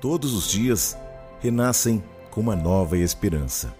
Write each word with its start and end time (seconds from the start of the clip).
Todos 0.00 0.32
os 0.32 0.48
dias 0.48 0.96
renascem 1.40 2.02
com 2.30 2.40
uma 2.40 2.54
nova 2.54 2.96
esperança. 2.96 3.74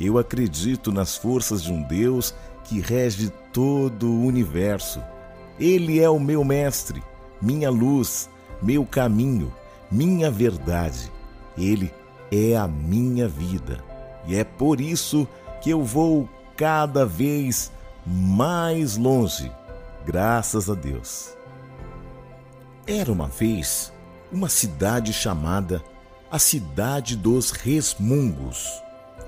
Eu 0.00 0.18
acredito 0.18 0.90
nas 0.90 1.16
forças 1.16 1.62
de 1.62 1.72
um 1.72 1.82
Deus 1.82 2.34
que 2.64 2.80
rege 2.80 3.30
todo 3.52 4.10
o 4.10 4.24
universo. 4.24 5.02
Ele 5.60 6.00
é 6.00 6.08
o 6.08 6.18
meu 6.18 6.42
mestre, 6.42 7.02
minha 7.40 7.70
luz, 7.70 8.28
meu 8.62 8.86
caminho, 8.86 9.52
minha 9.90 10.30
verdade. 10.30 11.12
Ele 11.58 11.92
é 12.32 12.56
a 12.56 12.66
minha 12.66 13.28
vida. 13.28 13.84
E 14.26 14.34
é 14.34 14.44
por 14.44 14.80
isso 14.80 15.28
que 15.60 15.68
eu 15.68 15.82
vou 15.82 16.28
cada 16.56 17.04
vez 17.04 17.70
mais 18.06 18.96
longe, 18.96 19.52
graças 20.06 20.70
a 20.70 20.74
Deus. 20.74 21.34
Era 22.86 23.12
uma 23.12 23.28
vez 23.28 23.93
uma 24.34 24.48
cidade 24.48 25.12
chamada 25.12 25.82
a 26.30 26.38
Cidade 26.40 27.16
dos 27.16 27.52
Resmungos, 27.52 28.68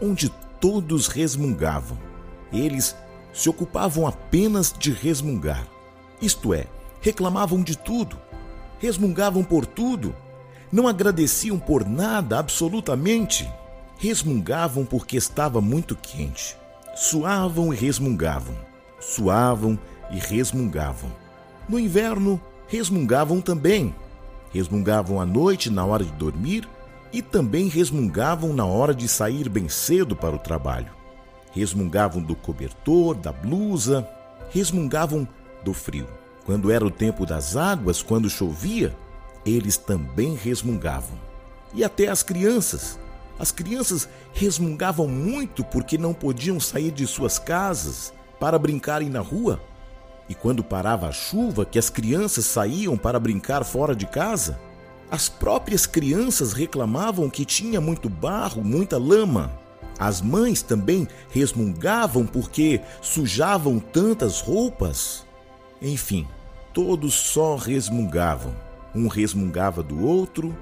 onde 0.03 0.29
todos 0.61 1.07
resmungavam. 1.07 1.97
Eles 2.53 2.97
se 3.33 3.49
ocupavam 3.49 4.07
apenas 4.07 4.75
de 4.77 4.91
resmungar, 4.91 5.65
isto 6.21 6.53
é, 6.53 6.67
reclamavam 7.01 7.63
de 7.63 7.79
tudo, 7.79 8.19
resmungavam 8.81 9.45
por 9.45 9.65
tudo, 9.65 10.13
não 10.73 10.89
agradeciam 10.89 11.59
por 11.59 11.87
nada 11.87 12.39
absolutamente, 12.41 13.49
resmungavam 13.99 14.85
porque 14.85 15.17
estava 15.17 15.61
muito 15.61 15.95
quente, 15.95 16.57
suavam 16.97 17.73
e 17.73 17.77
resmungavam, 17.77 18.57
suavam 18.99 19.79
e 20.11 20.19
resmungavam. 20.19 21.13
No 21.69 21.79
inverno, 21.79 22.41
resmungavam 22.67 23.41
também, 23.41 23.95
resmungavam 24.57 25.21
à 25.21 25.27
noite 25.27 25.69
na 25.69 25.85
hora 25.85 26.03
de 26.03 26.13
dormir 26.13 26.67
e 27.13 27.21
também 27.21 27.69
resmungavam 27.69 28.53
na 28.53 28.65
hora 28.65 28.95
de 28.95 29.07
sair 29.07 29.49
bem 29.49 29.69
cedo 29.69 30.17
para 30.17 30.35
o 30.35 30.39
trabalho. 30.39 30.91
Resmungavam 31.53 32.23
do 32.23 32.35
cobertor, 32.35 33.15
da 33.15 33.33
blusa, 33.33 34.07
resmungavam 34.51 35.29
do 35.63 35.75
frio. 35.75 36.09
Quando 36.45 36.71
era 36.71 36.85
o 36.85 36.91
tempo 36.91 37.27
das 37.27 37.57
águas, 37.57 38.03
quando 38.03 38.31
chovia, 38.31 38.97
eles 39.45 39.77
também 39.77 40.35
resmungavam. 40.35 41.19
E 41.75 41.85
até 41.85 42.09
as 42.09 42.23
crianças. 42.23 42.99
As 43.39 43.51
crianças 43.51 44.09
resmungavam 44.33 45.07
muito 45.07 45.63
porque 45.65 45.99
não 45.99 46.15
podiam 46.15 46.59
sair 46.59 46.91
de 46.91 47.07
suas 47.07 47.39
casas 47.39 48.13
para 48.41 48.59
brincarem 48.59 49.11
na 49.11 49.21
rua 49.21 49.61
e 50.29 50.35
quando 50.35 50.65
parava 50.65 51.09
a 51.09 51.13
chuva, 51.13 51.65
que 51.65 51.79
as 51.79 51.89
crianças 51.89 52.45
saíam 52.45 52.97
para 52.97 53.21
brincar 53.21 53.65
fora 53.65 53.95
de 53.95 54.07
casa, 54.07 54.59
as 55.11 55.29
próprias 55.29 55.87
crianças 55.87 56.53
reclamavam 56.53 57.31
que 57.31 57.45
tinha 57.45 57.81
muito 57.81 58.09
barro, 58.09 58.63
muita 58.63 58.99
lama. 58.99 59.53
As 59.99 60.21
mães 60.21 60.63
também 60.63 61.07
resmungavam 61.31 62.27
porque 62.27 62.81
sujavam 63.01 63.79
tantas 63.79 64.41
roupas. 64.41 65.25
Enfim, 65.81 66.27
todos 66.75 67.15
só 67.15 67.57
resmungavam. 67.57 68.55
Um 68.95 69.07
resmungava 69.09 69.83
do 69.83 70.05
outro, 70.05 70.57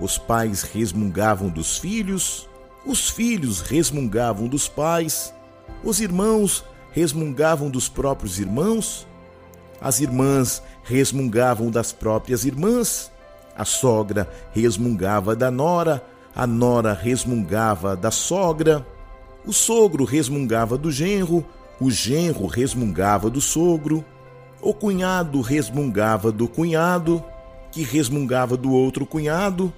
os 0.00 0.16
pais 0.16 0.62
resmungavam 0.62 1.48
dos 1.48 1.76
filhos, 1.76 2.48
os 2.84 3.10
filhos 3.10 3.60
resmungavam 3.60 4.48
dos 4.48 4.68
pais, 4.68 5.34
os 5.84 6.00
irmãos 6.00 6.64
resmungavam 6.92 7.70
dos 7.70 7.88
próprios 7.88 8.38
irmãos, 8.38 9.06
as 9.80 10.00
irmãs 10.00 10.62
resmungavam 10.84 11.70
das 11.70 11.92
próprias 11.92 12.44
irmãs, 12.44 13.10
a 13.56 13.64
sogra 13.64 14.30
resmungava 14.52 15.34
da 15.34 15.50
nora, 15.50 16.04
a 16.34 16.46
nora 16.46 16.94
resmungava 16.94 17.96
da 17.96 18.10
sogra, 18.10 18.86
o 19.44 19.52
sogro 19.52 20.04
resmungava 20.04 20.78
do 20.78 20.90
genro, 20.90 21.44
o 21.80 21.90
genro 21.90 22.46
resmungava 22.46 23.28
do 23.28 23.40
sogro, 23.40 24.04
o 24.60 24.72
cunhado 24.72 25.40
resmungava 25.40 26.30
do 26.30 26.46
cunhado, 26.46 27.22
que 27.72 27.82
resmungava 27.82 28.56
do 28.56 28.72
outro 28.72 29.04
cunhado, 29.04 29.72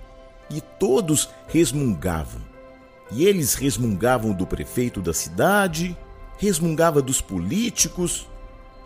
e 0.51 0.61
todos 0.61 1.31
resmungavam. 1.49 2.43
E 3.11 3.25
eles 3.25 3.55
resmungavam 3.55 4.33
do 4.33 4.47
prefeito 4.47 5.01
da 5.01 5.15
cidade, 5.15 5.97
resmungava 6.39 7.01
dos 7.01 7.21
políticos, 7.21 8.29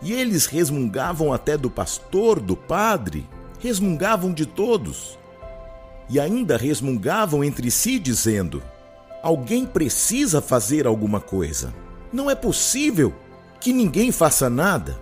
e 0.01 0.13
eles 0.13 0.45
resmungavam 0.45 1.33
até 1.33 1.57
do 1.57 1.69
pastor, 1.69 2.39
do 2.39 2.55
padre, 2.55 3.27
resmungavam 3.59 4.33
de 4.33 4.45
todos. 4.45 5.17
E 6.09 6.19
ainda 6.19 6.57
resmungavam 6.57 7.43
entre 7.43 7.69
si, 7.69 7.99
dizendo: 7.99 8.63
Alguém 9.21 9.65
precisa 9.65 10.41
fazer 10.41 10.87
alguma 10.87 11.19
coisa. 11.19 11.73
Não 12.11 12.29
é 12.29 12.35
possível 12.35 13.13
que 13.59 13.73
ninguém 13.73 14.11
faça 14.11 14.49
nada. 14.49 15.01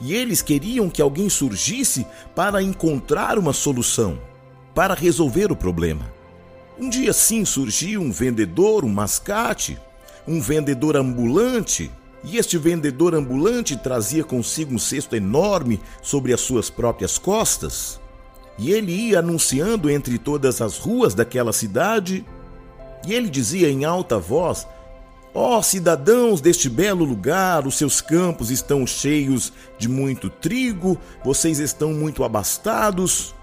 E 0.00 0.12
eles 0.12 0.42
queriam 0.42 0.90
que 0.90 1.00
alguém 1.00 1.28
surgisse 1.30 2.06
para 2.34 2.62
encontrar 2.62 3.38
uma 3.38 3.52
solução, 3.52 4.18
para 4.74 4.94
resolver 4.94 5.50
o 5.50 5.56
problema. 5.56 6.12
Um 6.78 6.88
dia 6.90 7.12
sim 7.12 7.44
surgiu 7.44 8.02
um 8.02 8.10
vendedor, 8.10 8.84
um 8.84 8.88
mascate, 8.88 9.78
um 10.26 10.40
vendedor 10.40 10.96
ambulante, 10.96 11.90
e 12.24 12.38
este 12.38 12.56
vendedor 12.56 13.14
ambulante 13.14 13.76
trazia 13.76 14.24
consigo 14.24 14.74
um 14.74 14.78
cesto 14.78 15.14
enorme 15.14 15.80
sobre 16.00 16.32
as 16.32 16.40
suas 16.40 16.70
próprias 16.70 17.18
costas. 17.18 18.00
E 18.56 18.70
ele 18.70 18.92
ia 18.92 19.18
anunciando 19.18 19.90
entre 19.90 20.18
todas 20.18 20.62
as 20.62 20.78
ruas 20.78 21.14
daquela 21.14 21.52
cidade. 21.52 22.24
E 23.06 23.12
ele 23.12 23.28
dizia 23.28 23.68
em 23.68 23.84
alta 23.84 24.18
voz: 24.18 24.66
Ó 25.34 25.58
oh, 25.58 25.62
cidadãos 25.62 26.40
deste 26.40 26.70
belo 26.70 27.04
lugar, 27.04 27.66
os 27.66 27.76
seus 27.76 28.00
campos 28.00 28.50
estão 28.50 28.86
cheios 28.86 29.52
de 29.76 29.88
muito 29.88 30.30
trigo, 30.30 30.96
vocês 31.22 31.58
estão 31.58 31.92
muito 31.92 32.24
abastados. 32.24 33.34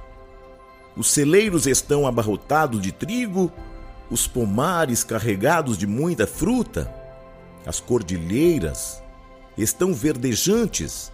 Os 0.96 1.12
celeiros 1.12 1.68
estão 1.68 2.08
abarrotados 2.08 2.82
de 2.82 2.92
trigo, 2.92 3.52
os 4.12 4.28
pomares 4.28 5.04
carregados 5.04 5.78
de 5.78 5.88
muita 5.88 6.28
fruta. 6.28 6.94
As 7.66 7.80
cordilheiras 7.80 9.02
estão 9.58 9.94
verdejantes 9.94 11.12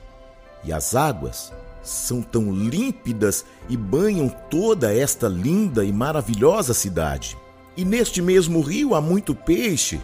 e 0.63 0.73
as 0.73 0.95
águas 0.95 1.53
são 1.83 2.21
tão 2.21 2.51
límpidas 2.51 3.45
e 3.69 3.77
banham 3.77 4.27
toda 4.49 4.93
esta 4.93 5.27
linda 5.27 5.85
e 5.85 5.93
maravilhosa 5.93 6.73
cidade. 6.73 7.37
E 7.77 7.85
neste 7.85 8.21
mesmo 8.21 8.61
rio 8.61 8.95
há 8.95 8.99
muito 8.99 9.35
peixe. 9.35 10.01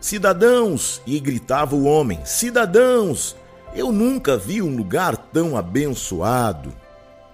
Cidadãos! 0.00 1.00
E 1.06 1.18
gritava 1.20 1.76
o 1.76 1.84
homem: 1.84 2.18
Cidadãos! 2.24 3.36
Eu 3.74 3.90
nunca 3.90 4.36
vi 4.36 4.60
um 4.60 4.76
lugar 4.76 5.16
tão 5.16 5.56
abençoado. 5.56 6.72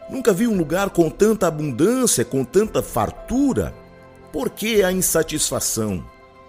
Nunca 0.08 0.32
vi 0.32 0.46
um 0.46 0.56
lugar 0.56 0.90
com 0.90 1.08
tanta 1.08 1.46
abundância, 1.46 2.24
com 2.24 2.44
tanta 2.44 2.82
fartura. 2.82 3.74
Por 4.32 4.48
que 4.50 4.82
a 4.82 4.92
insatisfação? 4.92 6.04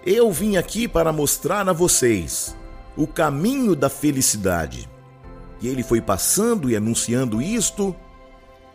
Eu 0.06 0.32
vim 0.32 0.56
aqui 0.56 0.88
para 0.88 1.12
mostrar 1.12 1.68
a 1.68 1.74
vocês 1.74 2.56
o 2.96 3.08
caminho 3.08 3.76
da 3.76 3.90
felicidade. 3.90 4.88
E 5.60 5.68
ele 5.68 5.82
foi 5.82 6.00
passando 6.00 6.70
e 6.70 6.76
anunciando 6.76 7.42
isto, 7.42 7.96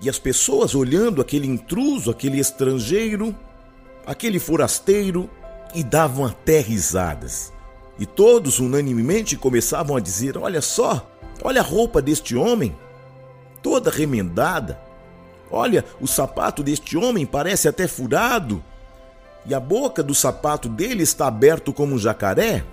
e 0.01 0.11
as 0.11 0.19
pessoas 0.19 0.75
olhando 0.75 1.21
aquele 1.21 1.47
intruso, 1.47 2.11
aquele 2.11 2.41
estrangeiro, 2.41 3.35
aquele 4.05 4.41
forasteiro, 4.41 5.31
e 5.73 5.85
davam 5.85 6.25
até 6.25 6.59
risadas. 6.61 7.53
E 7.99 8.07
todos 8.07 8.59
unanimemente 8.59 9.37
começavam 9.37 9.97
a 9.97 10.01
dizer: 10.01 10.37
Olha 10.37 10.61
só, 10.61 11.09
olha 11.45 11.61
a 11.61 11.65
roupa 11.65 12.03
deste 12.03 12.35
homem, 12.35 12.77
toda 13.63 13.89
remendada. 13.89 14.81
Olha, 15.49 15.85
o 16.01 16.09
sapato 16.09 16.61
deste 16.61 16.97
homem 16.97 17.25
parece 17.25 17.69
até 17.69 17.87
furado 17.87 18.63
e 19.49 19.55
a 19.55 19.61
boca 19.61 20.03
do 20.03 20.15
sapato 20.15 20.69
dele 20.69 21.03
está 21.03 21.29
aberto 21.29 21.73
como 21.73 21.95
um 21.95 21.99
jacaré, 21.99 22.65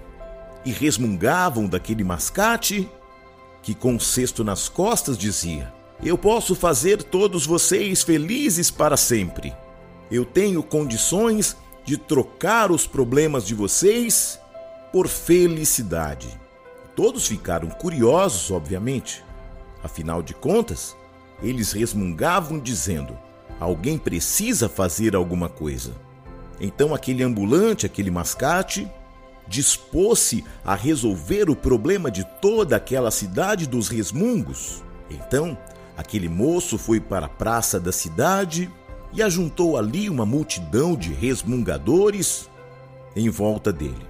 e 0.65 0.71
resmungavam 0.71 1.67
daquele 1.67 2.03
mascate 2.03 2.89
que 3.61 3.73
com 3.73 3.95
o 3.95 3.99
cesto 3.99 4.43
nas 4.43 4.69
costas 4.69 5.17
dizia: 5.17 5.73
Eu 6.03 6.17
posso 6.17 6.55
fazer 6.55 7.03
todos 7.03 7.45
vocês 7.45 8.01
felizes 8.01 8.71
para 8.71 8.97
sempre. 8.97 9.53
Eu 10.09 10.25
tenho 10.25 10.63
condições 10.63 11.55
de 11.85 11.97
trocar 11.97 12.71
os 12.71 12.87
problemas 12.87 13.45
de 13.45 13.53
vocês 13.53 14.39
por 14.91 15.07
felicidade. 15.07 16.39
Todos 16.95 17.27
ficaram 17.27 17.69
curiosos, 17.69 18.51
obviamente. 18.51 19.23
Afinal 19.83 20.21
de 20.21 20.33
contas, 20.33 20.95
eles 21.41 21.71
resmungavam 21.71 22.59
dizendo: 22.59 23.17
alguém 23.59 23.97
precisa 23.97 24.69
fazer 24.69 25.15
alguma 25.15 25.49
coisa. 25.49 25.93
Então 26.59 26.93
aquele 26.93 27.23
ambulante, 27.23 27.85
aquele 27.85 28.11
mascate, 28.11 28.87
dispôs-se 29.47 30.43
a 30.63 30.75
resolver 30.75 31.49
o 31.49 31.55
problema 31.55 32.09
de 32.09 32.23
toda 32.41 32.75
aquela 32.75 33.11
cidade 33.11 33.67
dos 33.67 33.87
resmungos. 33.87 34.83
Então, 35.09 35.57
aquele 35.97 36.29
moço 36.29 36.77
foi 36.77 36.99
para 36.99 37.25
a 37.25 37.29
praça 37.29 37.79
da 37.79 37.91
cidade 37.91 38.69
e 39.11 39.21
ajuntou 39.21 39.77
ali 39.77 40.09
uma 40.09 40.25
multidão 40.25 40.95
de 40.95 41.13
resmungadores 41.13 42.49
em 43.15 43.29
volta 43.29 43.71
dele. 43.71 44.07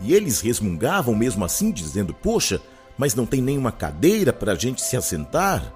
E 0.00 0.14
eles 0.14 0.40
resmungavam 0.40 1.14
mesmo 1.14 1.44
assim, 1.44 1.70
dizendo: 1.70 2.14
Poxa, 2.14 2.60
mas 2.96 3.14
não 3.14 3.26
tem 3.26 3.42
nenhuma 3.42 3.70
cadeira 3.70 4.32
para 4.32 4.52
a 4.52 4.54
gente 4.54 4.80
se 4.80 4.96
assentar? 4.96 5.74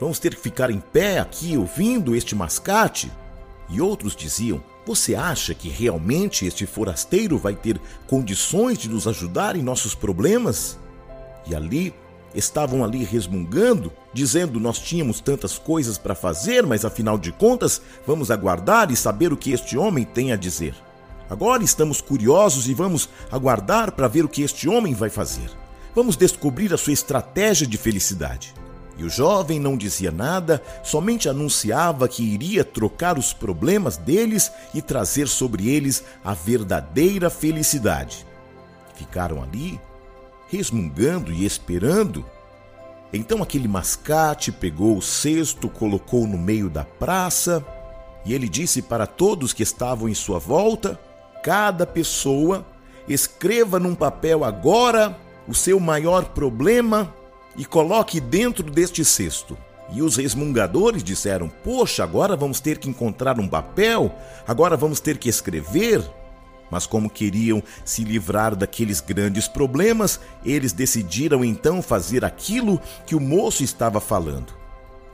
Vamos 0.00 0.18
ter 0.18 0.34
que 0.34 0.40
ficar 0.40 0.70
em 0.70 0.80
pé 0.80 1.20
aqui 1.20 1.56
ouvindo 1.56 2.16
este 2.16 2.34
mascate? 2.34 3.12
E 3.70 3.80
outros 3.80 4.16
diziam: 4.16 4.62
Você 4.86 5.14
acha 5.14 5.54
que 5.54 5.68
realmente 5.68 6.44
este 6.44 6.66
forasteiro 6.66 7.38
vai 7.38 7.54
ter 7.54 7.80
condições 8.06 8.76
de 8.76 8.88
nos 8.88 9.06
ajudar 9.08 9.56
em 9.56 9.62
nossos 9.62 9.94
problemas? 9.94 10.78
E 11.46 11.54
ali 11.54 11.94
estavam 12.34 12.84
ali 12.84 13.02
resmungando, 13.02 13.90
dizendo: 14.12 14.60
Nós 14.60 14.78
tínhamos 14.78 15.20
tantas 15.20 15.58
coisas 15.58 15.96
para 15.96 16.14
fazer, 16.14 16.66
mas 16.66 16.84
afinal 16.84 17.16
de 17.16 17.32
contas, 17.32 17.80
vamos 18.06 18.30
aguardar 18.30 18.90
e 18.90 18.96
saber 18.96 19.32
o 19.32 19.36
que 19.36 19.52
este 19.52 19.78
homem 19.78 20.04
tem 20.04 20.32
a 20.32 20.36
dizer. 20.36 20.74
Agora 21.30 21.64
estamos 21.64 22.02
curiosos 22.02 22.68
e 22.68 22.74
vamos 22.74 23.08
aguardar 23.32 23.92
para 23.92 24.08
ver 24.08 24.24
o 24.24 24.28
que 24.28 24.42
este 24.42 24.68
homem 24.68 24.92
vai 24.92 25.08
fazer. 25.08 25.50
Vamos 25.94 26.16
descobrir 26.16 26.74
a 26.74 26.76
sua 26.76 26.92
estratégia 26.92 27.66
de 27.66 27.78
felicidade. 27.78 28.54
E 28.96 29.02
o 29.04 29.10
jovem 29.10 29.58
não 29.58 29.76
dizia 29.76 30.12
nada, 30.12 30.62
somente 30.82 31.28
anunciava 31.28 32.06
que 32.06 32.22
iria 32.22 32.64
trocar 32.64 33.18
os 33.18 33.32
problemas 33.32 33.96
deles 33.96 34.52
e 34.72 34.80
trazer 34.80 35.26
sobre 35.26 35.68
eles 35.68 36.04
a 36.24 36.32
verdadeira 36.32 37.28
felicidade. 37.28 38.24
Ficaram 38.94 39.42
ali, 39.42 39.80
resmungando 40.48 41.32
e 41.32 41.44
esperando. 41.44 42.24
Então 43.12 43.42
aquele 43.42 43.66
mascate 43.66 44.52
pegou 44.52 44.96
o 44.96 45.02
cesto, 45.02 45.68
colocou 45.68 46.26
no 46.26 46.38
meio 46.38 46.70
da 46.70 46.84
praça, 46.84 47.64
e 48.24 48.32
ele 48.32 48.48
disse 48.48 48.80
para 48.80 49.06
todos 49.06 49.52
que 49.52 49.62
estavam 49.62 50.08
em 50.08 50.14
sua 50.14 50.38
volta: 50.38 50.98
cada 51.42 51.84
pessoa 51.84 52.64
escreva 53.08 53.80
num 53.80 53.94
papel 53.94 54.44
agora 54.44 55.18
o 55.46 55.54
seu 55.54 55.78
maior 55.78 56.26
problema 56.26 57.12
e 57.56 57.64
coloque 57.64 58.20
dentro 58.20 58.70
deste 58.70 59.04
cesto. 59.04 59.56
E 59.92 60.02
os 60.02 60.16
resmungadores 60.16 61.04
disseram: 61.04 61.48
Poxa, 61.48 62.02
agora 62.02 62.36
vamos 62.36 62.60
ter 62.60 62.78
que 62.78 62.88
encontrar 62.88 63.38
um 63.38 63.48
papel, 63.48 64.14
agora 64.46 64.76
vamos 64.76 65.00
ter 65.00 65.18
que 65.18 65.28
escrever. 65.28 66.02
Mas, 66.70 66.86
como 66.86 67.10
queriam 67.10 67.62
se 67.84 68.02
livrar 68.02 68.56
daqueles 68.56 69.00
grandes 69.00 69.46
problemas, 69.46 70.18
eles 70.44 70.72
decidiram 70.72 71.44
então 71.44 71.82
fazer 71.82 72.24
aquilo 72.24 72.80
que 73.06 73.14
o 73.14 73.20
moço 73.20 73.62
estava 73.62 74.00
falando. 74.00 74.64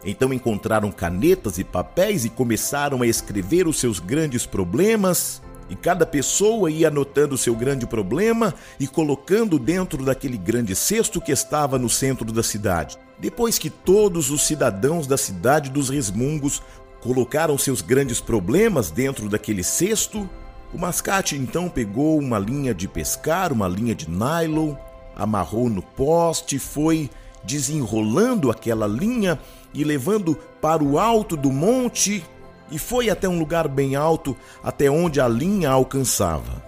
Então 0.04 0.32
encontraram 0.32 0.90
canetas 0.90 1.58
e 1.58 1.64
papéis 1.64 2.24
e 2.24 2.30
começaram 2.30 3.02
a 3.02 3.06
escrever 3.06 3.66
os 3.66 3.78
seus 3.78 3.98
grandes 3.98 4.46
problemas, 4.46 5.42
e 5.70 5.76
cada 5.76 6.04
pessoa 6.04 6.70
ia 6.70 6.88
anotando 6.88 7.38
seu 7.38 7.54
grande 7.54 7.86
problema 7.86 8.52
e 8.78 8.88
colocando 8.88 9.56
dentro 9.56 10.04
daquele 10.04 10.36
grande 10.36 10.74
cesto 10.74 11.20
que 11.20 11.30
estava 11.30 11.78
no 11.78 11.88
centro 11.88 12.30
da 12.32 12.42
cidade. 12.42 12.98
Depois 13.18 13.56
que 13.56 13.70
todos 13.70 14.30
os 14.30 14.42
cidadãos 14.42 15.06
da 15.06 15.16
cidade 15.16 15.70
dos 15.70 15.88
resmungos 15.88 16.60
colocaram 17.00 17.56
seus 17.56 17.80
grandes 17.80 18.20
problemas 18.20 18.90
dentro 18.90 19.28
daquele 19.28 19.62
cesto, 19.62 20.28
o 20.74 20.78
mascate 20.78 21.36
então 21.36 21.68
pegou 21.68 22.18
uma 22.18 22.38
linha 22.38 22.74
de 22.74 22.88
pescar, 22.88 23.52
uma 23.52 23.68
linha 23.68 23.94
de 23.94 24.10
nylon, 24.10 24.74
amarrou 25.14 25.68
no 25.68 25.82
poste, 25.82 26.58
foi 26.58 27.08
desenrolando 27.44 28.50
aquela 28.50 28.86
linha 28.86 29.38
e 29.72 29.84
levando 29.84 30.36
para 30.60 30.82
o 30.82 30.98
alto 30.98 31.36
do 31.36 31.50
monte 31.50 32.24
e 32.70 32.78
foi 32.78 33.10
até 33.10 33.28
um 33.28 33.38
lugar 33.38 33.68
bem 33.68 33.96
alto, 33.96 34.36
até 34.62 34.90
onde 34.90 35.20
a 35.20 35.28
linha 35.28 35.70
alcançava. 35.70 36.62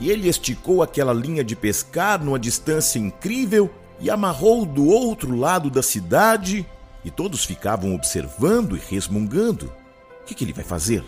E 0.00 0.10
ele 0.10 0.28
esticou 0.28 0.82
aquela 0.82 1.12
linha 1.12 1.42
de 1.42 1.56
pescar 1.56 2.22
numa 2.22 2.38
distância 2.38 2.98
incrível 2.98 3.70
e 4.00 4.10
amarrou 4.10 4.64
do 4.64 4.86
outro 4.86 5.34
lado 5.36 5.70
da 5.70 5.82
cidade, 5.82 6.66
e 7.04 7.10
todos 7.10 7.44
ficavam 7.44 7.94
observando 7.94 8.76
e 8.76 8.80
resmungando. 8.80 9.72
O 10.22 10.24
que, 10.26 10.34
que 10.34 10.44
ele 10.44 10.52
vai 10.52 10.64
fazer? 10.64 11.02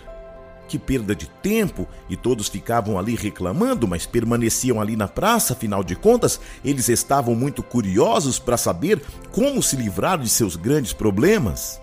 Que 0.66 0.78
perda 0.78 1.14
de 1.14 1.28
tempo! 1.28 1.86
E 2.08 2.16
todos 2.16 2.48
ficavam 2.48 2.98
ali 2.98 3.14
reclamando, 3.14 3.86
mas 3.86 4.06
permaneciam 4.06 4.80
ali 4.80 4.96
na 4.96 5.08
praça, 5.08 5.52
afinal 5.52 5.84
de 5.84 5.94
contas, 5.94 6.40
eles 6.64 6.88
estavam 6.88 7.34
muito 7.34 7.62
curiosos 7.62 8.38
para 8.38 8.56
saber 8.56 9.02
como 9.30 9.62
se 9.62 9.76
livrar 9.76 10.18
de 10.18 10.28
seus 10.28 10.56
grandes 10.56 10.92
problemas. 10.92 11.80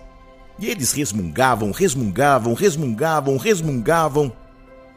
E 0.58 0.66
eles 0.66 0.92
resmungavam, 0.92 1.70
resmungavam, 1.70 2.52
resmungavam, 2.54 3.36
resmungavam, 3.36 4.32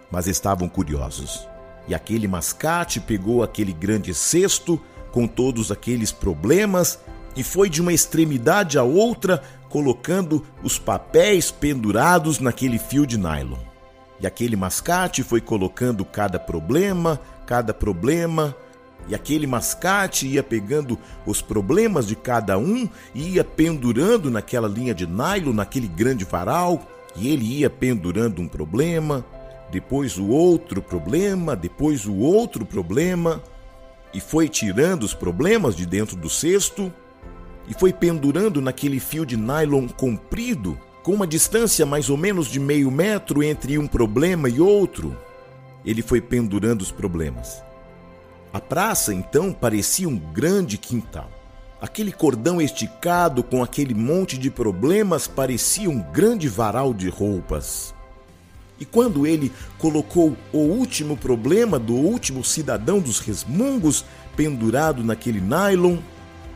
mas 0.09 0.27
estavam 0.27 0.67
curiosos. 0.67 1.47
E 1.87 1.93
aquele 1.93 2.27
mascate 2.27 2.99
pegou 2.99 3.43
aquele 3.43 3.71
grande 3.71 4.13
cesto 4.13 4.81
com 5.11 5.27
todos 5.27 5.71
aqueles 5.71 6.11
problemas 6.11 6.99
e 7.35 7.43
foi 7.43 7.69
de 7.69 7.81
uma 7.81 7.93
extremidade 7.93 8.77
à 8.77 8.83
outra 8.83 9.41
colocando 9.69 10.45
os 10.63 10.77
papéis 10.77 11.49
pendurados 11.49 12.39
naquele 12.39 12.77
fio 12.77 13.05
de 13.05 13.17
nylon. 13.17 13.57
E 14.19 14.27
aquele 14.27 14.55
mascate 14.55 15.23
foi 15.23 15.41
colocando 15.41 16.03
cada 16.03 16.39
problema, 16.39 17.19
cada 17.45 17.73
problema, 17.73 18.55
e 19.07 19.15
aquele 19.15 19.47
mascate 19.47 20.27
ia 20.27 20.43
pegando 20.43 20.97
os 21.25 21.41
problemas 21.41 22.07
de 22.07 22.15
cada 22.15 22.57
um 22.57 22.87
e 23.13 23.35
ia 23.35 23.43
pendurando 23.43 24.29
naquela 24.29 24.67
linha 24.67 24.93
de 24.93 25.05
nylon, 25.05 25.53
naquele 25.53 25.87
grande 25.87 26.23
varal, 26.23 26.85
e 27.15 27.29
ele 27.29 27.45
ia 27.59 27.69
pendurando 27.69 28.41
um 28.41 28.47
problema, 28.47 29.25
depois 29.71 30.17
o 30.17 30.27
outro 30.27 30.81
problema, 30.81 31.55
depois 31.55 32.05
o 32.05 32.15
outro 32.15 32.65
problema, 32.65 33.41
e 34.13 34.19
foi 34.19 34.47
tirando 34.47 35.03
os 35.03 35.13
problemas 35.13 35.75
de 35.75 35.85
dentro 35.85 36.15
do 36.15 36.29
cesto 36.29 36.91
e 37.67 37.73
foi 37.73 37.93
pendurando 37.93 38.61
naquele 38.61 38.99
fio 38.99 39.25
de 39.25 39.37
nylon 39.37 39.87
comprido, 39.87 40.77
com 41.03 41.13
uma 41.13 41.25
distância 41.25 41.85
mais 41.85 42.09
ou 42.09 42.17
menos 42.17 42.47
de 42.47 42.59
meio 42.59 42.91
metro 42.91 43.41
entre 43.41 43.77
um 43.77 43.87
problema 43.87 44.49
e 44.49 44.59
outro. 44.59 45.15
Ele 45.85 46.01
foi 46.01 46.21
pendurando 46.21 46.81
os 46.81 46.91
problemas. 46.91 47.63
A 48.53 48.59
praça 48.59 49.13
então 49.13 49.53
parecia 49.53 50.09
um 50.09 50.17
grande 50.17 50.77
quintal. 50.77 51.31
Aquele 51.81 52.11
cordão 52.11 52.61
esticado 52.61 53.41
com 53.43 53.63
aquele 53.63 53.93
monte 53.93 54.37
de 54.37 54.51
problemas 54.51 55.25
parecia 55.25 55.89
um 55.89 56.01
grande 56.01 56.49
varal 56.49 56.93
de 56.93 57.07
roupas. 57.07 57.95
E 58.77 58.83
quando 58.85 59.25
ele 59.25 59.51
colocou 59.77 60.35
o 60.51 60.57
último 60.57 61.15
problema 61.15 61.79
do 61.79 61.93
último 61.93 62.43
cidadão 62.43 62.99
dos 62.99 63.19
resmungos 63.19 64.03
pendurado 64.35 65.01
naquele 65.01 65.39
nylon, 65.39 65.97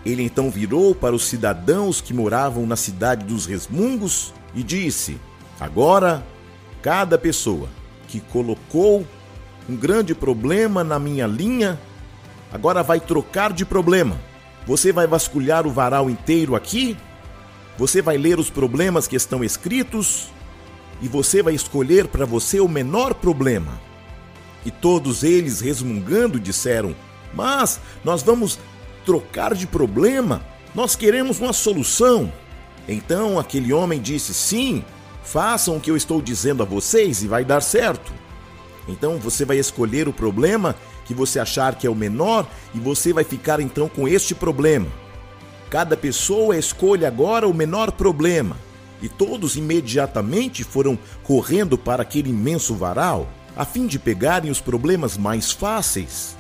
ele 0.05 0.21
então 0.21 0.51
virou 0.51 0.93
para 0.93 1.15
os 1.15 1.25
cidadãos 1.25 2.01
que 2.01 2.13
moravam 2.13 2.67
na 2.67 2.75
cidade 2.75 3.23
dos 3.25 3.45
resmungos 3.45 4.33
e 4.53 4.61
disse: 4.61 5.17
Agora, 5.59 6.25
cada 6.81 7.17
pessoa 7.17 7.69
que 8.07 8.19
colocou 8.19 9.05
um 9.67 9.75
grande 9.75 10.13
problema 10.13 10.83
na 10.83 10.99
minha 10.99 11.25
linha, 11.25 11.79
agora 12.51 12.83
vai 12.83 12.99
trocar 12.99 13.51
de 13.51 13.65
problema. 13.65 14.17
Você 14.65 14.91
vai 14.91 15.07
vasculhar 15.07 15.65
o 15.67 15.71
varal 15.71 16.09
inteiro 16.09 16.55
aqui, 16.55 16.97
você 17.77 18.01
vai 18.01 18.17
ler 18.17 18.39
os 18.39 18.49
problemas 18.49 19.07
que 19.07 19.15
estão 19.15 19.43
escritos 19.43 20.29
e 21.01 21.07
você 21.07 21.41
vai 21.43 21.53
escolher 21.53 22.07
para 22.07 22.25
você 22.25 22.59
o 22.59 22.67
menor 22.67 23.13
problema. 23.13 23.79
E 24.65 24.71
todos 24.71 25.23
eles, 25.23 25.61
resmungando, 25.61 26.39
disseram: 26.39 26.95
Mas 27.33 27.79
nós 28.03 28.23
vamos 28.23 28.57
trocar 29.05 29.53
de 29.53 29.67
problema, 29.67 30.41
nós 30.73 30.95
queremos 30.95 31.39
uma 31.39 31.53
solução. 31.53 32.31
Então 32.87 33.37
aquele 33.37 33.73
homem 33.73 34.01
disse: 34.01 34.33
Sim, 34.33 34.83
façam 35.23 35.77
o 35.77 35.81
que 35.81 35.91
eu 35.91 35.97
estou 35.97 36.21
dizendo 36.21 36.63
a 36.63 36.65
vocês 36.65 37.21
e 37.21 37.27
vai 37.27 37.43
dar 37.45 37.61
certo. 37.61 38.24
Então 38.87 39.17
você 39.17 39.45
vai 39.45 39.57
escolher 39.57 40.07
o 40.07 40.13
problema 40.13 40.75
que 41.05 41.13
você 41.13 41.39
achar 41.39 41.75
que 41.75 41.87
é 41.87 41.89
o 41.89 41.95
menor 41.95 42.47
e 42.73 42.79
você 42.79 43.13
vai 43.13 43.23
ficar 43.23 43.59
então 43.59 43.87
com 43.89 44.07
este 44.07 44.35
problema. 44.35 44.87
Cada 45.69 45.97
pessoa 45.97 46.57
escolhe 46.57 47.05
agora 47.05 47.47
o 47.47 47.53
menor 47.53 47.91
problema. 47.91 48.57
E 49.01 49.09
todos 49.09 49.55
imediatamente 49.55 50.63
foram 50.63 50.97
correndo 51.23 51.77
para 51.77 52.01
aquele 52.01 52.29
imenso 52.29 52.73
varal, 52.73 53.27
a 53.55 53.65
fim 53.65 53.87
de 53.87 53.99
pegarem 53.99 54.49
os 54.49 54.61
problemas 54.61 55.17
mais 55.17 55.51
fáceis. 55.51 56.35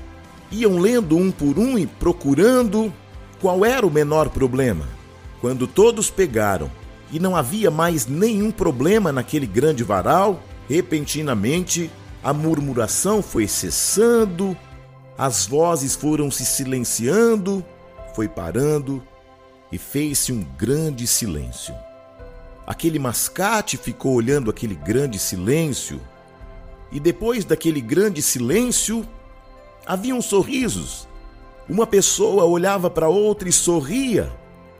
Iam 0.51 0.77
lendo 0.77 1.17
um 1.17 1.31
por 1.31 1.59
um 1.59 1.77
e 1.77 1.85
procurando 1.85 2.93
qual 3.41 3.65
era 3.65 3.85
o 3.85 3.91
menor 3.91 4.29
problema. 4.29 4.87
Quando 5.41 5.67
todos 5.67 6.09
pegaram 6.09 6.71
e 7.11 7.19
não 7.19 7.35
havia 7.35 7.69
mais 7.69 8.07
nenhum 8.07 8.51
problema 8.51 9.11
naquele 9.11 9.45
grande 9.45 9.83
varal, 9.83 10.41
repentinamente 10.69 11.91
a 12.25 12.33
murmuração 12.33 13.21
foi 13.21 13.47
cessando, 13.47 14.57
as 15.15 15.45
vozes 15.45 15.93
foram 15.93 16.31
se 16.31 16.43
silenciando, 16.43 17.63
foi 18.15 18.27
parando 18.27 19.03
e 19.71 19.77
fez-se 19.77 20.33
um 20.33 20.43
grande 20.57 21.05
silêncio. 21.05 21.75
Aquele 22.65 22.97
mascate 22.97 23.77
ficou 23.77 24.15
olhando 24.15 24.49
aquele 24.49 24.73
grande 24.73 25.19
silêncio. 25.19 26.01
E 26.91 26.99
depois 26.99 27.45
daquele 27.45 27.79
grande 27.79 28.23
silêncio, 28.23 29.07
haviam 29.85 30.19
sorrisos. 30.19 31.07
Uma 31.69 31.85
pessoa 31.85 32.43
olhava 32.45 32.89
para 32.89 33.07
outra 33.07 33.47
e 33.47 33.53
sorria, 33.53 34.35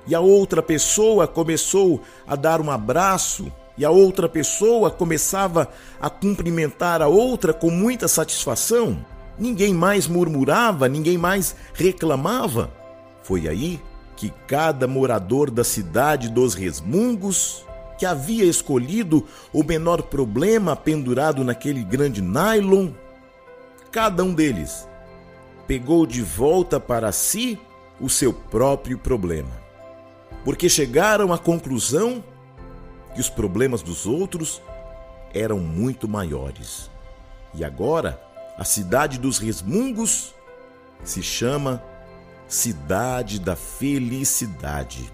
e 0.07 0.15
a 0.15 0.19
outra 0.19 0.63
pessoa 0.63 1.27
começou 1.27 2.01
a 2.25 2.35
dar 2.35 2.59
um 2.59 2.71
abraço, 2.71 3.53
e 3.77 3.83
a 3.83 3.89
outra 3.89 4.29
pessoa 4.29 4.89
começava 4.89 5.69
a 5.99 6.09
cumprimentar 6.09 7.01
a 7.01 7.07
outra 7.07 7.53
com 7.53 7.69
muita 7.69 8.07
satisfação. 8.07 9.05
Ninguém 9.37 9.73
mais 9.73 10.07
murmurava, 10.07 10.87
ninguém 10.87 11.17
mais 11.17 11.55
reclamava. 11.73 12.71
Foi 13.21 13.47
aí 13.47 13.81
que 14.15 14.31
cada 14.47 14.87
morador 14.87 15.51
da 15.51 15.63
cidade 15.63 16.29
dos 16.29 16.53
resmungos, 16.53 17.65
que 17.97 18.05
havia 18.05 18.45
escolhido 18.45 19.25
o 19.51 19.63
menor 19.63 20.03
problema 20.03 20.75
pendurado 20.75 21.43
naquele 21.43 21.83
grande 21.83 22.21
nylon, 22.21 22.89
cada 23.91 24.23
um 24.23 24.33
deles 24.33 24.87
pegou 25.67 26.05
de 26.05 26.21
volta 26.21 26.79
para 26.79 27.11
si 27.11 27.59
o 27.99 28.09
seu 28.09 28.31
próprio 28.31 28.97
problema. 28.97 29.51
Porque 30.43 30.69
chegaram 30.69 31.33
à 31.33 31.37
conclusão 31.37 32.23
que 33.15 33.21
os 33.21 33.29
problemas 33.29 33.81
dos 33.81 34.05
outros 34.05 34.61
eram 35.33 35.57
muito 35.57 36.07
maiores. 36.07 36.91
E 37.53 37.63
agora, 37.63 38.21
a 38.57 38.63
cidade 38.65 39.17
dos 39.17 39.39
resmungos 39.39 40.35
se 41.03 41.23
chama 41.23 41.81
Cidade 42.47 43.39
da 43.39 43.55
Felicidade. 43.55 45.11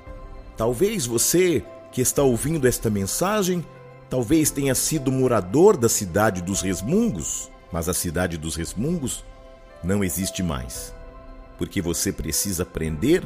Talvez 0.57 1.05
você 1.05 1.63
que 1.91 2.01
está 2.01 2.23
ouvindo 2.23 2.67
esta 2.67 2.89
mensagem, 2.89 3.65
talvez 4.09 4.49
tenha 4.49 4.73
sido 4.75 5.11
morador 5.11 5.77
da 5.77 5.87
cidade 5.87 6.41
dos 6.41 6.61
resmungos, 6.61 7.51
mas 7.71 7.87
a 7.87 7.93
cidade 7.93 8.37
dos 8.37 8.55
resmungos 8.55 9.23
não 9.83 10.03
existe 10.03 10.41
mais. 10.41 10.93
Porque 11.57 11.81
você 11.81 12.11
precisa 12.11 12.63
aprender 12.63 13.23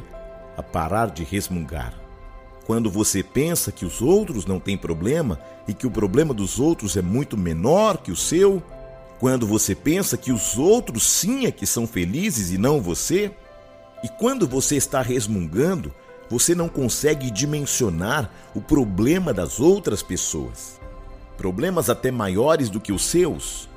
a 0.56 0.62
parar 0.62 1.10
de 1.10 1.24
resmungar. 1.24 2.05
Quando 2.66 2.90
você 2.90 3.22
pensa 3.22 3.70
que 3.70 3.84
os 3.84 4.02
outros 4.02 4.44
não 4.44 4.58
têm 4.58 4.76
problema 4.76 5.38
e 5.68 5.72
que 5.72 5.86
o 5.86 5.90
problema 5.90 6.34
dos 6.34 6.58
outros 6.58 6.96
é 6.96 7.02
muito 7.02 7.36
menor 7.36 7.98
que 7.98 8.10
o 8.10 8.16
seu, 8.16 8.60
quando 9.20 9.46
você 9.46 9.72
pensa 9.72 10.16
que 10.16 10.32
os 10.32 10.58
outros 10.58 11.04
sim 11.04 11.46
é 11.46 11.52
que 11.52 11.64
são 11.64 11.86
felizes 11.86 12.50
e 12.50 12.58
não 12.58 12.80
você, 12.80 13.30
e 14.02 14.08
quando 14.08 14.48
você 14.48 14.74
está 14.74 15.00
resmungando, 15.00 15.94
você 16.28 16.56
não 16.56 16.68
consegue 16.68 17.30
dimensionar 17.30 18.32
o 18.52 18.60
problema 18.60 19.32
das 19.32 19.60
outras 19.60 20.02
pessoas. 20.02 20.80
Problemas 21.36 21.88
até 21.88 22.10
maiores 22.10 22.68
do 22.68 22.80
que 22.80 22.92
os 22.92 23.04
seus. 23.04 23.68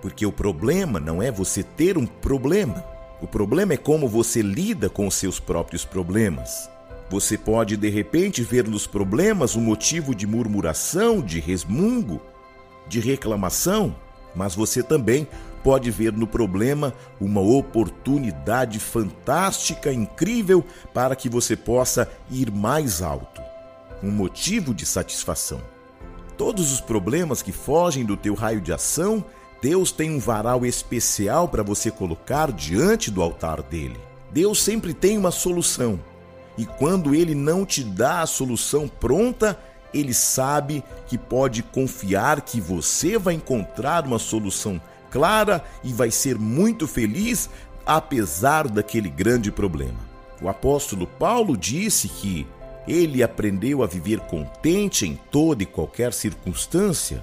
Porque 0.00 0.24
o 0.24 0.30
problema 0.30 1.00
não 1.00 1.20
é 1.20 1.32
você 1.32 1.64
ter 1.64 1.98
um 1.98 2.06
problema. 2.06 2.84
O 3.20 3.26
problema 3.26 3.72
é 3.72 3.76
como 3.76 4.06
você 4.06 4.42
lida 4.42 4.88
com 4.88 5.08
os 5.08 5.16
seus 5.16 5.40
próprios 5.40 5.84
problemas. 5.84 6.70
Você 7.08 7.38
pode 7.38 7.76
de 7.76 7.88
repente 7.88 8.42
ver 8.42 8.66
nos 8.66 8.86
problemas 8.86 9.54
um 9.54 9.60
motivo 9.60 10.14
de 10.14 10.26
murmuração, 10.26 11.20
de 11.20 11.38
resmungo, 11.38 12.20
de 12.88 12.98
reclamação, 12.98 13.94
mas 14.34 14.54
você 14.54 14.82
também 14.82 15.28
pode 15.62 15.90
ver 15.90 16.12
no 16.12 16.26
problema 16.26 16.92
uma 17.20 17.40
oportunidade 17.40 18.78
fantástica, 18.78 19.92
incrível, 19.92 20.64
para 20.92 21.16
que 21.16 21.28
você 21.28 21.56
possa 21.56 22.10
ir 22.30 22.50
mais 22.50 23.02
alto. 23.02 23.40
Um 24.02 24.10
motivo 24.10 24.74
de 24.74 24.84
satisfação. 24.84 25.60
Todos 26.36 26.70
os 26.72 26.80
problemas 26.80 27.40
que 27.40 27.52
fogem 27.52 28.04
do 28.04 28.16
teu 28.16 28.34
raio 28.34 28.60
de 28.60 28.72
ação, 28.72 29.24
Deus 29.62 29.90
tem 29.90 30.10
um 30.10 30.18
varal 30.18 30.66
especial 30.66 31.48
para 31.48 31.62
você 31.62 31.90
colocar 31.90 32.52
diante 32.52 33.10
do 33.10 33.22
altar 33.22 33.62
dele. 33.62 33.98
Deus 34.30 34.62
sempre 34.62 34.92
tem 34.92 35.16
uma 35.16 35.30
solução. 35.30 35.98
E 36.56 36.64
quando 36.64 37.14
ele 37.14 37.34
não 37.34 37.66
te 37.66 37.84
dá 37.84 38.22
a 38.22 38.26
solução 38.26 38.88
pronta, 38.88 39.58
ele 39.92 40.14
sabe 40.14 40.82
que 41.06 41.16
pode 41.16 41.62
confiar 41.62 42.40
que 42.40 42.60
você 42.60 43.18
vai 43.18 43.34
encontrar 43.34 44.06
uma 44.06 44.18
solução 44.18 44.80
clara 45.10 45.64
e 45.84 45.92
vai 45.92 46.10
ser 46.10 46.38
muito 46.38 46.86
feliz 46.86 47.48
apesar 47.84 48.68
daquele 48.68 49.08
grande 49.08 49.50
problema. 49.50 49.98
O 50.40 50.48
apóstolo 50.48 51.06
Paulo 51.06 51.56
disse 51.56 52.08
que 52.08 52.46
ele 52.86 53.22
aprendeu 53.22 53.82
a 53.82 53.86
viver 53.86 54.20
contente 54.20 55.06
em 55.06 55.18
toda 55.30 55.62
e 55.62 55.66
qualquer 55.66 56.12
circunstância. 56.12 57.22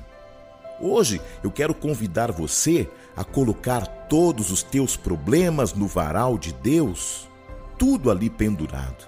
Hoje 0.82 1.22
eu 1.44 1.52
quero 1.52 1.74
convidar 1.74 2.32
você 2.32 2.90
a 3.16 3.24
colocar 3.24 3.86
todos 3.86 4.52
os 4.52 4.64
teus 4.64 4.98
problemas 4.98 5.74
no 5.74 5.88
varal 5.88 6.38
de 6.38 6.52
Deus, 6.52 7.30
tudo 7.78 8.10
ali 8.10 8.30
pendurado, 8.30 9.08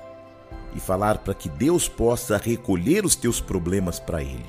e 0.75 0.79
falar 0.79 1.19
para 1.19 1.33
que 1.33 1.47
Deus 1.47 1.87
possa 1.87 2.37
recolher 2.37 3.05
os 3.05 3.15
teus 3.15 3.39
problemas 3.39 3.97
para 3.97 4.21
Ele, 4.21 4.45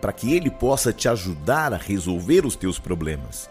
para 0.00 0.12
que 0.12 0.34
Ele 0.34 0.50
possa 0.50 0.92
te 0.92 1.08
ajudar 1.08 1.72
a 1.72 1.78
resolver 1.78 2.44
os 2.44 2.54
teus 2.54 2.78
problemas. 2.78 3.48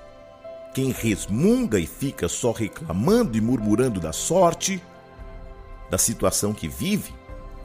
Quem 0.74 0.91
resmunga 0.91 1.79
e 1.79 1.88
fica 1.88 2.29
só 2.29 2.51
reclamando 2.51 3.36
e 3.36 3.41
murmurando 3.41 4.00
da 4.00 4.13
sorte, 4.13 4.82
da 5.89 5.98
situação 5.98 6.53
que 6.53 6.67
vive, 6.67 7.13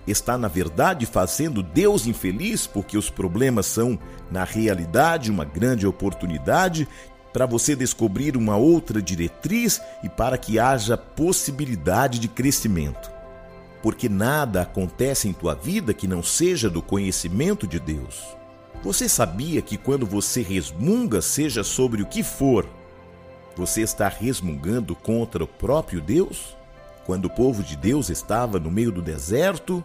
está 0.06 0.38
na 0.38 0.48
verdade 0.48 1.04
fazendo 1.04 1.62
Deus 1.62 2.06
infeliz 2.06 2.66
porque 2.66 2.96
os 2.96 3.10
problemas 3.10 3.66
são, 3.66 3.98
na 4.30 4.44
realidade, 4.44 5.30
uma 5.30 5.44
grande 5.44 5.86
oportunidade 5.86 6.88
para 7.32 7.44
você 7.44 7.76
descobrir 7.76 8.36
uma 8.36 8.56
outra 8.56 9.02
diretriz 9.02 9.80
e 10.02 10.08
para 10.08 10.38
que 10.38 10.58
haja 10.58 10.96
possibilidade 10.96 12.18
de 12.18 12.28
crescimento. 12.28 13.17
Porque 13.82 14.08
nada 14.08 14.62
acontece 14.62 15.28
em 15.28 15.32
tua 15.32 15.54
vida 15.54 15.94
que 15.94 16.06
não 16.06 16.22
seja 16.22 16.68
do 16.68 16.82
conhecimento 16.82 17.66
de 17.66 17.78
Deus. 17.78 18.24
Você 18.82 19.08
sabia 19.08 19.60
que 19.60 19.76
quando 19.76 20.06
você 20.06 20.42
resmunga, 20.42 21.20
seja 21.20 21.64
sobre 21.64 22.02
o 22.02 22.06
que 22.06 22.22
for, 22.22 22.66
você 23.56 23.82
está 23.82 24.08
resmungando 24.08 24.94
contra 24.94 25.42
o 25.42 25.48
próprio 25.48 26.00
Deus? 26.00 26.56
Quando 27.04 27.24
o 27.24 27.30
povo 27.30 27.62
de 27.62 27.76
Deus 27.76 28.08
estava 28.08 28.60
no 28.60 28.70
meio 28.70 28.92
do 28.92 29.02
deserto, 29.02 29.82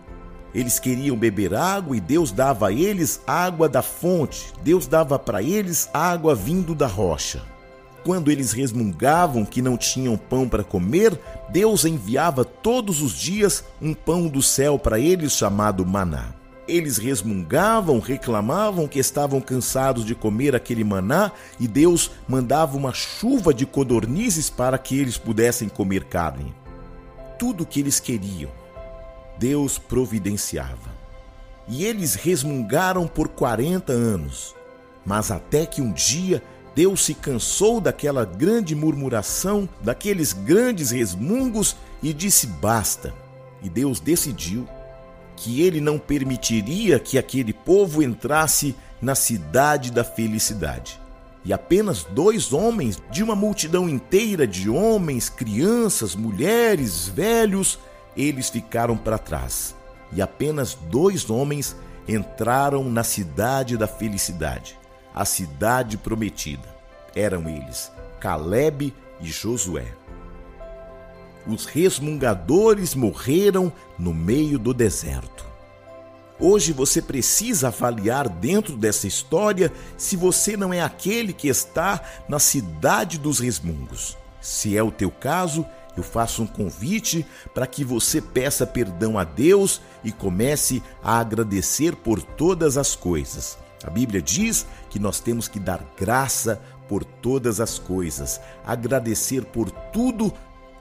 eles 0.54 0.78
queriam 0.80 1.18
beber 1.18 1.56
água 1.56 1.98
e 1.98 2.00
Deus 2.00 2.32
dava 2.32 2.68
a 2.68 2.72
eles 2.72 3.22
água 3.26 3.68
da 3.68 3.82
fonte, 3.82 4.54
Deus 4.62 4.86
dava 4.86 5.18
para 5.18 5.42
eles 5.42 5.90
água 5.94 6.36
vindo 6.36 6.76
da 6.76 6.86
rocha. 6.86 7.53
Quando 8.04 8.30
eles 8.30 8.52
resmungavam 8.52 9.46
que 9.46 9.62
não 9.62 9.78
tinham 9.78 10.18
pão 10.18 10.50
para 10.50 10.64
comer, 10.64 11.18
Deus 11.50 11.86
enviava 11.86 12.44
todos 12.44 13.02
os 13.02 13.14
dias 13.14 13.64
um 13.82 13.94
pão 13.94 14.28
do 14.28 14.42
céu 14.42 14.78
para 14.78 15.00
eles 15.00 15.32
chamado 15.32 15.86
maná. 15.86 16.34
Eles 16.68 16.98
resmungavam, 16.98 18.00
reclamavam 18.00 18.88
que 18.88 19.00
estavam 19.00 19.40
cansados 19.40 20.06
de 20.06 20.16
comer 20.16 20.56
aquele 20.56 20.84
maná 20.84 21.32
e 21.60 21.68
Deus 21.68 22.12
mandava 22.28 22.76
uma 22.78 22.94
chuva 22.94 23.54
de 23.54 23.66
codornizes 23.66 24.50
para 24.50 24.78
que 24.78 24.98
eles 24.98 25.18
pudessem 25.18 25.70
comer 25.70 26.06
carne. 26.06 26.54
Tudo 27.40 27.64
o 27.64 27.66
que 27.66 27.80
eles 27.80 28.00
queriam, 28.00 28.52
Deus 29.38 29.78
providenciava. 29.78 30.92
E 31.68 31.86
eles 31.86 32.16
resmungaram 32.16 33.08
por 33.08 33.30
40 33.30 33.92
anos, 33.92 34.56
mas 35.06 35.32
até 35.32 35.66
que 35.66 35.82
um 35.82 35.92
dia 35.92 36.42
Deus 36.76 37.04
se 37.06 37.14
cansou 37.14 37.80
daquela 37.80 38.26
grande 38.26 38.76
murmuração, 38.76 39.70
daqueles 39.82 40.34
grandes 40.34 40.92
resmungos 40.92 41.76
e 42.02 42.14
disse 42.14 42.48
basta. 42.48 43.14
E 43.62 43.70
Deus 43.70 44.00
decidiu 44.00 44.68
que 45.36 45.62
ele 45.62 45.80
não 45.80 46.00
permitiria 46.00 47.00
que 47.00 47.18
aquele 47.18 47.54
povo 47.54 48.02
entrasse 48.02 48.76
na 49.02 49.16
cidade 49.16 49.92
da 49.92 50.04
felicidade. 50.04 51.00
E 51.46 51.52
apenas 51.52 52.04
dois 52.04 52.54
homens, 52.54 53.02
de 53.12 53.22
uma 53.22 53.36
multidão 53.36 53.90
inteira 53.90 54.48
de 54.48 54.70
homens, 54.70 55.28
crianças, 55.30 56.16
mulheres, 56.16 57.08
velhos, 57.08 57.78
eles 58.16 58.50
ficaram 58.50 58.96
para 58.96 59.18
trás. 59.18 59.76
E 60.14 60.22
apenas 60.22 60.78
dois 60.90 61.30
homens 61.30 61.76
entraram 62.08 62.90
na 62.90 63.04
cidade 63.04 63.78
da 63.78 63.88
felicidade, 63.88 64.78
a 65.14 65.26
cidade 65.26 65.98
prometida. 65.98 66.74
Eram 67.16 67.48
eles 67.48 67.92
Caleb 68.20 68.94
e 69.22 69.28
Josué 69.28 69.94
os 71.48 71.66
resmungadores 71.66 72.96
morreram 72.96 73.72
no 73.98 74.14
meio 74.14 74.58
do 74.58 74.74
deserto. 74.74 75.46
Hoje 76.40 76.74
você 76.74 77.02
precisa 77.02 77.68
avaliar 77.68 78.28
dentro 78.28 78.76
dessa 78.76 79.08
história 79.08 79.72
se 79.98 80.16
você 80.16 80.58
não 80.58 80.74
é 80.74 80.82
aquele 80.82 81.32
que 81.32 81.48
está 81.48 82.02
na 82.28 82.40
cidade 82.40 83.18
dos 83.18 83.40
resmungos. 83.40 84.18
Se 84.42 84.76
é 84.76 84.84
o 84.84 84.92
teu 84.92 85.12
caso, 85.12 85.66
eu 85.96 86.04
faço 86.04 86.42
um 86.42 86.48
convite 86.48 87.26
para 87.54 87.68
que 87.68 87.84
você 87.84 88.20
peça 88.20 88.66
perdão 88.66 89.18
a 89.18 89.24
Deus 89.24 89.80
e 90.04 90.12
comece 90.12 90.82
a 91.04 91.20
agradecer 91.20 91.96
por 91.96 92.22
todas 92.22 92.78
as 92.78 92.96
coisas. 92.96 93.58
A 93.86 93.90
Bíblia 93.90 94.22
diz 94.22 94.66
que 94.94 95.00
nós 95.00 95.20
temos 95.20 95.48
que 95.48 95.60
dar 95.60 95.84
graça 95.98 96.62
por 96.88 97.04
todas 97.04 97.60
as 97.60 97.80
coisas, 97.80 98.40
agradecer 98.64 99.44
por 99.44 99.72
tudo, 99.72 100.32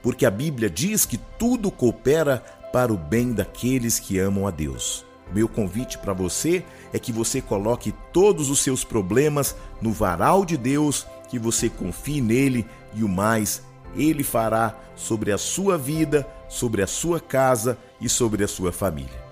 porque 0.02 0.26
a 0.26 0.30
Bíblia 0.30 0.68
diz 0.68 1.06
que 1.06 1.16
tudo 1.16 1.70
coopera 1.70 2.44
para 2.74 2.92
o 2.92 2.96
bem 2.98 3.32
daqueles 3.32 3.98
que 3.98 4.18
amam 4.18 4.46
a 4.46 4.50
Deus. 4.50 5.02
Meu 5.32 5.48
convite 5.48 5.96
para 5.96 6.12
você 6.12 6.62
é 6.92 6.98
que 6.98 7.10
você 7.10 7.40
coloque 7.40 7.94
todos 8.12 8.50
os 8.50 8.60
seus 8.60 8.84
problemas 8.84 9.56
no 9.80 9.92
varal 9.92 10.44
de 10.44 10.58
Deus, 10.58 11.06
que 11.30 11.38
você 11.38 11.70
confie 11.70 12.20
nele 12.20 12.66
e 12.92 13.02
o 13.02 13.08
mais 13.08 13.62
ele 13.96 14.22
fará 14.22 14.78
sobre 14.94 15.32
a 15.32 15.38
sua 15.38 15.78
vida, 15.78 16.28
sobre 16.50 16.82
a 16.82 16.86
sua 16.86 17.18
casa 17.18 17.78
e 17.98 18.10
sobre 18.10 18.44
a 18.44 18.48
sua 18.48 18.72
família. 18.72 19.24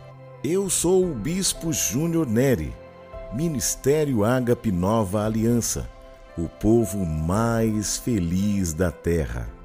Eu 0.42 0.70
sou 0.70 1.04
o 1.04 1.14
Bispo 1.14 1.70
Júnior 1.70 2.26
Neri, 2.26 2.72
Ministério 3.32 4.24
Ágape 4.24 4.72
Nova 4.72 5.24
Aliança, 5.24 5.88
o 6.36 6.48
povo 6.48 7.06
mais 7.06 7.96
feliz 7.96 8.72
da 8.72 8.90
terra. 8.90 9.59